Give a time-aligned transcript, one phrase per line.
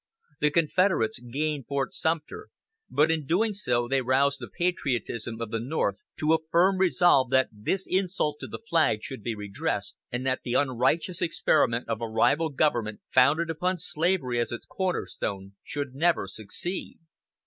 [0.39, 2.47] The Confederates gained Fort Sumter,
[2.89, 7.29] but in doing so they roused the patriotism of the North to a firm resolve
[7.29, 12.01] that this insult to the flag should be redressed, and that the unrighteous experiment of
[12.01, 16.97] a rival government founded upon slavery as its "cornerstone," should never succeed.